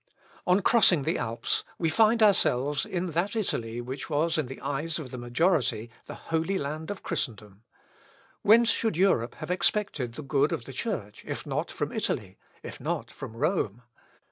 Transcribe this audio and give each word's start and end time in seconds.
On 0.47 0.61
crossing 0.63 1.03
the 1.03 1.19
Alps, 1.19 1.63
we 1.77 1.87
find 1.87 2.23
ourselves 2.23 2.87
in 2.87 3.11
that 3.11 3.35
Italy 3.35 3.79
which 3.81 4.09
was 4.09 4.35
in 4.35 4.47
the 4.47 4.59
eyes 4.61 4.97
of 4.97 5.11
the 5.11 5.17
majority 5.19 5.91
the 6.07 6.15
Holy 6.15 6.57
Land 6.57 6.89
of 6.89 7.03
Christendom. 7.03 7.61
Whence 8.41 8.69
should 8.71 8.97
Europe 8.97 9.35
have 9.35 9.51
expected 9.51 10.13
the 10.13 10.23
good 10.23 10.51
of 10.51 10.65
the 10.65 10.73
Church 10.73 11.23
if 11.27 11.45
not 11.45 11.69
from 11.69 11.91
Italy, 11.91 12.39
if 12.63 12.79
not 12.81 13.11
from 13.11 13.37
Rome? 13.37 13.83